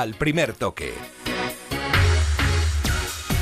[0.00, 1.33] al primer toque.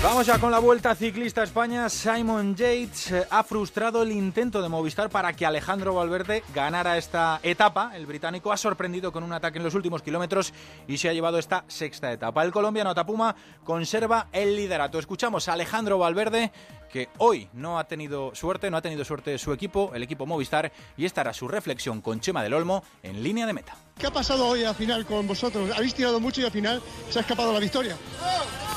[0.03, 1.89] Vamos ya con la vuelta ciclista a España.
[1.89, 7.39] Simon Yates eh, ha frustrado el intento de Movistar para que Alejandro Valverde ganara esta
[7.45, 7.93] etapa.
[7.95, 10.53] El británico ha sorprendido con un ataque en los últimos kilómetros
[10.89, 12.43] y se ha llevado esta sexta etapa.
[12.43, 14.99] El colombiano Tapuma conserva el liderato.
[14.99, 16.51] Escuchamos a Alejandro Valverde
[16.91, 20.73] que hoy no ha tenido suerte, no ha tenido suerte su equipo, el equipo Movistar,
[20.97, 23.77] y esta era su reflexión con Chema del Olmo en línea de meta.
[23.97, 25.71] ¿Qué ha pasado hoy al final con vosotros?
[25.77, 27.97] Habéis tirado mucho y al final se ha escapado la victoria.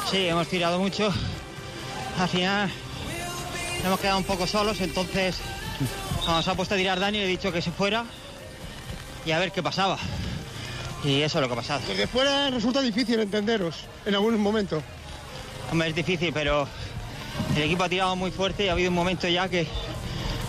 [0.10, 1.12] Sí, hemos tirado mucho.
[2.20, 2.70] Al final
[3.84, 5.38] hemos quedado un poco solos, entonces
[6.44, 8.06] se ha puesto a tirar Dani le he dicho que se fuera
[9.26, 9.98] y a ver qué pasaba.
[11.04, 11.82] Y eso es lo que ha pasado.
[11.88, 14.82] Desde fuera resulta difícil entenderos en algún momento.
[15.72, 16.68] Hombre, es difícil, pero
[17.56, 19.68] el equipo ha tirado muy fuerte y ha habido un momento ya que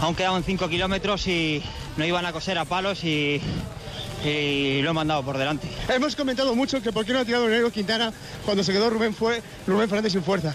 [0.00, 1.62] aún quedaban 5 kilómetros y
[1.96, 3.40] no iban a coser a palos y
[4.24, 5.68] y lo he mandado por delante.
[5.88, 8.12] Hemos comentado mucho que por qué no ha tirado Nero Quintana
[8.44, 10.54] cuando se quedó Rubén, fue, Rubén Fernández sin fuerza.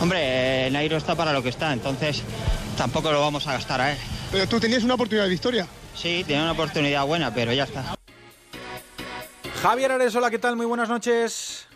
[0.00, 2.22] Hombre, Nairo está para lo que está, entonces
[2.76, 3.98] tampoco lo vamos a gastar a él.
[4.30, 5.66] Pero tú tenías una oportunidad de victoria.
[5.94, 7.96] Sí, tenía una oportunidad buena, pero ya está.
[9.62, 10.56] Javier Aresola, ¿qué tal?
[10.56, 11.67] Muy buenas noches.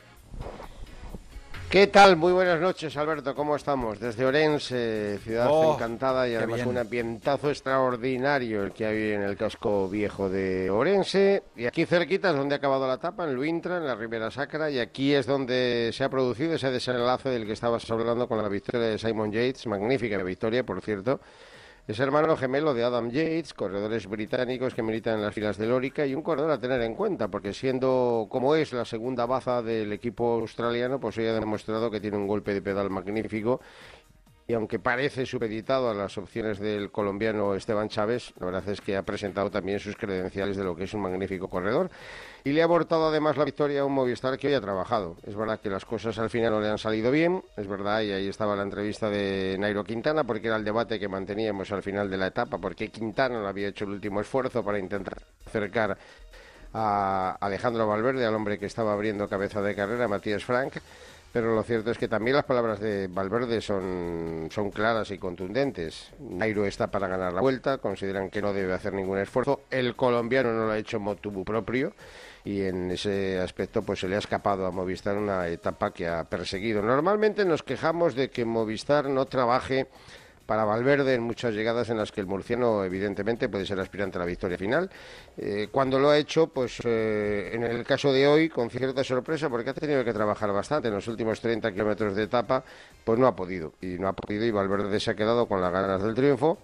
[1.72, 2.18] ¿Qué tal?
[2.18, 3.34] Muy buenas noches, Alberto.
[3.34, 3.98] ¿Cómo estamos?
[3.98, 9.38] Desde Orense, ciudad Oh, encantada y además un ambientazo extraordinario el que hay en el
[9.38, 11.44] casco viejo de Orense.
[11.56, 14.70] Y aquí cerquita es donde ha acabado la etapa, en Luintra, en la Ribera Sacra.
[14.70, 18.50] Y aquí es donde se ha producido ese desenlace del que estabas hablando con la
[18.50, 19.66] victoria de Simon Yates.
[19.66, 21.20] Magnífica victoria, por cierto.
[21.88, 26.06] Es hermano gemelo de Adam Yates, corredores británicos que militan en las filas de Lórica
[26.06, 29.92] y un corredor a tener en cuenta, porque siendo como es la segunda baza del
[29.92, 33.60] equipo australiano, pues hoy ha demostrado que tiene un golpe de pedal magnífico
[34.52, 38.98] y aunque parece supeditado a las opciones del colombiano Esteban Chávez, la verdad es que
[38.98, 41.90] ha presentado también sus credenciales de lo que es un magnífico corredor
[42.44, 45.16] y le ha abortado además la victoria a un Movistar que hoy ha trabajado.
[45.26, 48.12] Es verdad que las cosas al final no le han salido bien, es verdad, y
[48.12, 52.10] ahí estaba la entrevista de Nairo Quintana, porque era el debate que manteníamos al final
[52.10, 55.96] de la etapa, porque Quintana no había hecho el último esfuerzo para intentar acercar
[56.74, 60.74] a Alejandro Valverde, al hombre que estaba abriendo cabeza de carrera, Matías Frank.
[61.32, 66.12] Pero lo cierto es que también las palabras de Valverde son, son claras y contundentes.
[66.20, 69.62] Nairo está para ganar la vuelta, consideran que no debe hacer ningún esfuerzo.
[69.70, 71.94] El colombiano no lo ha hecho motu propio
[72.44, 76.24] y en ese aspecto pues se le ha escapado a Movistar una etapa que ha
[76.24, 76.82] perseguido.
[76.82, 79.86] Normalmente nos quejamos de que Movistar no trabaje
[80.46, 84.20] para Valverde en muchas llegadas en las que el murciano evidentemente puede ser aspirante a
[84.20, 84.90] la victoria final.
[85.36, 89.48] Eh, cuando lo ha hecho, pues eh, en el caso de hoy, con cierta sorpresa,
[89.48, 92.64] porque ha tenido que trabajar bastante en los últimos 30 kilómetros de etapa,
[93.04, 93.72] pues no ha podido.
[93.80, 96.58] Y no ha podido y Valverde se ha quedado con las ganas del triunfo.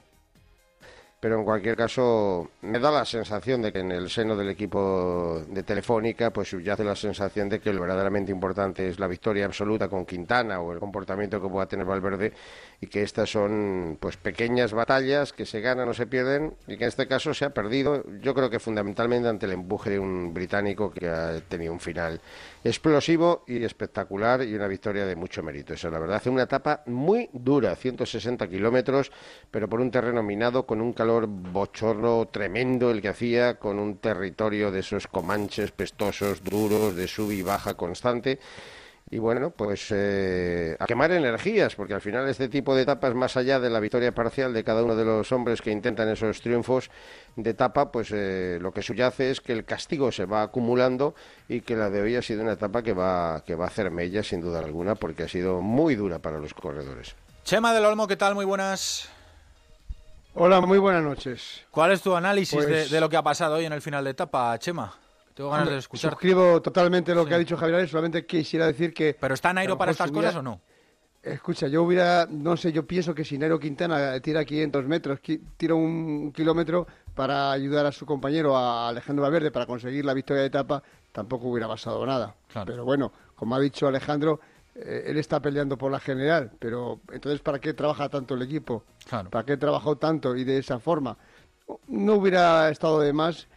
[1.20, 5.42] Pero en cualquier caso, me da la sensación de que en el seno del equipo
[5.48, 9.88] de Telefónica, pues subyace la sensación de que lo verdaderamente importante es la victoria absoluta
[9.88, 12.32] con Quintana o el comportamiento que pueda tener Valverde
[12.80, 16.84] y que estas son pues pequeñas batallas que se ganan o se pierden y que
[16.84, 20.32] en este caso se ha perdido, yo creo que fundamentalmente ante el empuje de un
[20.32, 22.20] británico que ha tenido un final
[22.62, 25.74] explosivo y espectacular y una victoria de mucho mérito.
[25.74, 29.10] Eso, la verdad, hace una etapa muy dura, 160 kilómetros,
[29.50, 33.98] pero por un terreno minado con un calor bochorno tremendo el que hacía, con un
[33.98, 38.38] territorio de esos comanches pestosos, duros, de sub y baja constante.
[39.10, 43.38] Y bueno, pues eh, a quemar energías, porque al final este tipo de etapas, más
[43.38, 46.90] allá de la victoria parcial de cada uno de los hombres que intentan esos triunfos
[47.34, 51.14] de etapa, pues eh, lo que subyace es que el castigo se va acumulando
[51.48, 53.90] y que la de hoy ha sido una etapa que va, que va a hacer
[53.90, 57.16] mella sin duda alguna, porque ha sido muy dura para los corredores.
[57.44, 58.34] Chema del Olmo, ¿qué tal?
[58.34, 59.08] Muy buenas.
[60.40, 61.64] Hola, muy buenas noches.
[61.70, 64.04] ¿Cuál es tu análisis de, Pues- de lo que ha pasado hoy en el final
[64.04, 64.94] de etapa, Chema?
[65.34, 66.10] Tengo ganas Hombre, de escuchar.
[66.12, 67.28] Suscribo totalmente lo Sí.
[67.28, 69.16] que ha dicho Javier, solamente quisiera decir que...
[69.18, 70.60] ¿Pero está Nairo para estas cosas o no?
[71.22, 75.18] Escucha, yo hubiera, no sé, yo pienso que si Nairo Quintana tira 500 metros,
[75.56, 80.42] tira un kilómetro para ayudar a su compañero, a Alejandro Valverde, para conseguir la victoria
[80.42, 82.36] de etapa, tampoco hubiera pasado nada.
[82.52, 82.66] Claro.
[82.66, 84.40] Pero bueno, como ha dicho Alejandro,
[84.80, 88.84] eh, él está peleando por la general, pero entonces ¿para qué trabaja tanto el equipo?
[89.08, 89.30] Claro.
[89.30, 91.16] ¿Para qué trabajó tanto y de esa forma?
[91.88, 93.48] No hubiera estado de más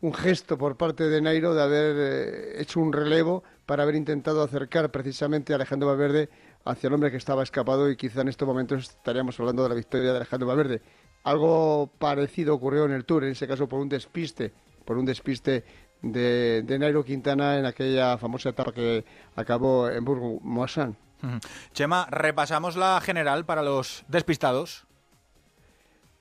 [0.00, 4.42] un gesto por parte de Nairo de haber eh, hecho un relevo para haber intentado
[4.42, 6.30] acercar precisamente a Alejandro Valverde
[6.64, 9.74] hacia el hombre que estaba escapado y quizá en estos momentos estaríamos hablando de la
[9.74, 10.82] victoria de Alejandro Valverde.
[11.24, 14.52] Algo parecido ocurrió en el Tour, en ese caso por un despiste,
[14.84, 15.64] por un despiste
[16.02, 19.04] de, de Nairo Quintana en aquella famosa etapa que
[19.36, 20.96] acabó en Burgos-Moissan.
[21.22, 21.38] Ujú.
[21.72, 24.86] Chema, repasamos la general para los despistados.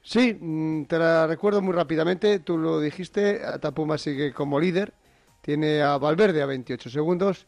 [0.01, 2.39] Sí, mm, te la recuerdo muy rápidamente.
[2.39, 4.93] Tú lo dijiste, Atapuma sigue como líder
[5.41, 7.47] tiene a Valverde a 28 segundos,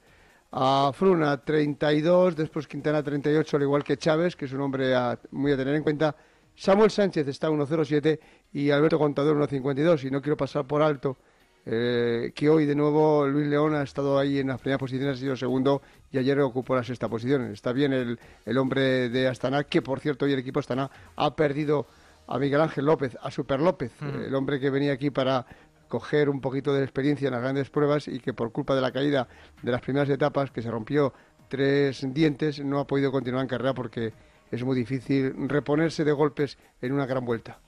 [0.51, 4.93] a Fruna 32, después Quintana 38, al igual que Chávez, que es un hombre
[5.31, 6.15] muy a tener en cuenta.
[6.55, 8.19] Samuel Sánchez está 1.07
[8.53, 10.05] y Alberto Contador 1.52.
[10.05, 11.17] Y no quiero pasar por alto
[11.65, 15.19] eh, que hoy de nuevo Luis León ha estado ahí en las primeras posiciones, ha
[15.19, 15.81] sido segundo
[16.11, 17.51] y ayer ocupó la sexta posición.
[17.51, 21.35] Está bien el, el hombre de Astana, que por cierto hoy el equipo Astana ha
[21.35, 21.87] perdido
[22.27, 24.23] a Miguel Ángel López, a Super López, mm.
[24.27, 25.45] el hombre que venía aquí para
[25.87, 28.91] coger un poquito de experiencia en las grandes pruebas y que por culpa de la
[28.91, 29.27] caída
[29.61, 31.13] de las primeras etapas, que se rompió
[31.49, 34.13] tres dientes, no ha podido continuar en carrera porque
[34.49, 37.59] es muy difícil reponerse de golpes en una gran vuelta.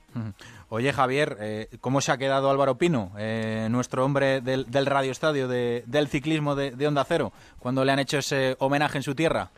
[0.68, 5.12] Oye, Javier, eh, ¿cómo se ha quedado Álvaro Pino, eh, nuestro hombre del, del Radio
[5.12, 9.14] Estadio, del ciclismo de, de Onda Cero, cuando le han hecho ese homenaje en su
[9.14, 9.50] tierra?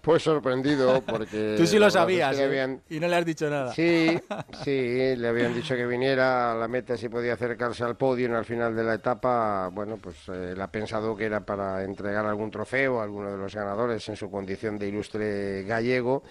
[0.00, 1.54] Pues sorprendido porque...
[1.58, 2.78] Tú sí lo sabías ¿eh?
[2.90, 3.72] y no le has dicho nada.
[3.72, 4.18] Sí,
[4.64, 8.44] sí, le habían dicho que viniera a la meta si podía acercarse al podio al
[8.44, 9.68] final de la etapa.
[9.72, 13.38] Bueno, pues eh, él ha pensado que era para entregar algún trofeo a alguno de
[13.38, 16.22] los ganadores en su condición de ilustre gallego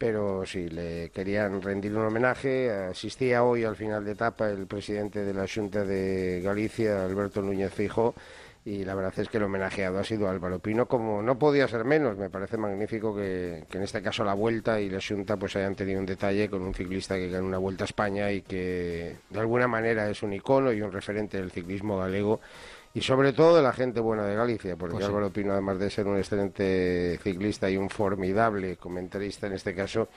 [0.00, 2.70] pero sí, le querían rendir un homenaje.
[2.70, 7.70] Asistía hoy al final de etapa el presidente de la Junta de Galicia, Alberto Núñez
[7.70, 8.14] Fijo,
[8.64, 11.84] y la verdad es que el homenajeado ha sido Álvaro Pino, como no podía ser
[11.84, 12.16] menos.
[12.16, 16.00] Me parece magnífico que, en este caso la Vuelta y la Junta pues hayan tenido
[16.00, 19.68] un detalle con un ciclista que gana una Vuelta a España y que de alguna
[19.68, 22.40] manera es un icono y un referente del ciclismo galego
[22.92, 25.90] y sobre todo de la gente buena de Galicia, porque pues Álvaro Pino, además de
[25.90, 30.08] ser un excelente ciclista y un formidable comentarista en este caso,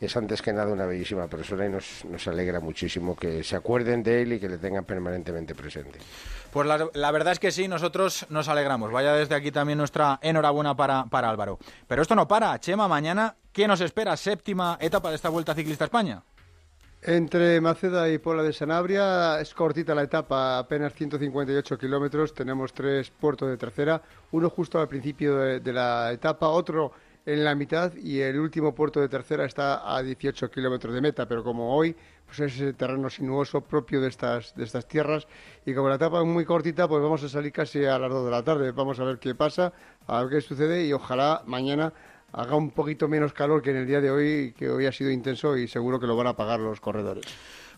[0.00, 4.02] es antes que nada una bellísima persona y nos, nos alegra muchísimo que se acuerden
[4.02, 5.98] de él y que le tengan permanentemente presente.
[6.52, 8.90] Pues la, verdad es que sí, nosotros nos alegramos.
[8.90, 11.58] Vaya desde aquí también nuestra enhorabuena para, para Álvaro.
[11.86, 12.58] Pero esto no para.
[12.58, 14.16] Chema, mañana, ¿qué nos espera?
[14.16, 16.22] Séptima etapa de esta Vuelta Ciclista España.
[17.08, 22.34] Entre Maceda y Pola de Sanabria es cortita la etapa, apenas 158 kilómetros.
[22.34, 26.90] Tenemos tres puertos de tercera, uno justo al principio de, la etapa, otro
[27.24, 31.28] en la mitad y el último puerto de tercera está a 18 kilómetros de meta.
[31.28, 31.94] Pero como hoy
[32.24, 35.28] pues es ese terreno sinuoso propio de estas, de estas tierras
[35.64, 38.24] y como la etapa es muy cortita, pues vamos a salir casi a las 2
[38.24, 38.72] de la tarde.
[38.72, 39.72] Vamos a ver qué pasa,
[40.08, 41.92] a ver qué sucede y ojalá mañana
[42.36, 45.10] haga un poquito menos calor que en el día de hoy, que hoy ha sido
[45.10, 47.24] intenso y seguro que lo van a pagar los corredores.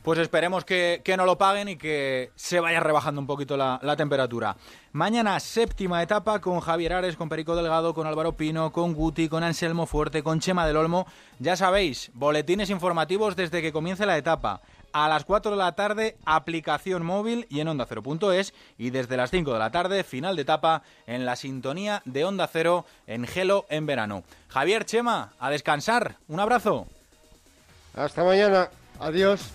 [0.02, 4.56] Pues esperemos que, no lo paguen y que se vaya rebajando un poquito la, temperatura.
[4.92, 9.42] Mañana séptima etapa con Javier Ares, con Perico Delgado, con Álvaro Pino, con Guti, con
[9.42, 11.06] Anselmo Fuerte, con Chema del Olmo.
[11.40, 14.62] Ya sabéis, boletines informativos desde que comience la etapa.
[14.92, 18.54] A las 4 de la tarde, aplicación móvil y en Onda Cero.es.
[18.76, 22.48] Y desde las 5 de la tarde, final de etapa en la sintonía de Onda
[22.50, 24.24] Cero en Gelo en verano.
[24.48, 26.16] Javier Chema, a descansar.
[26.28, 26.86] Un abrazo.
[27.94, 28.70] Hasta mañana.
[29.00, 29.52] Adiós.